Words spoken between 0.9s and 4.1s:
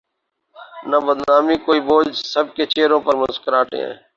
بدنامی کوئی بوجھ سب کے چہروں پر مسکراہٹیں ہیں۔